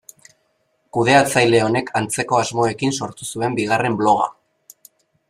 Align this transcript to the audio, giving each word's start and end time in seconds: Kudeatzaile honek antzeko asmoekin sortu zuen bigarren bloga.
Kudeatzaile 0.97 1.59
honek 1.65 1.91
antzeko 2.01 2.39
asmoekin 2.45 2.97
sortu 3.01 3.29
zuen 3.29 3.59
bigarren 3.61 3.99
bloga. 4.01 4.31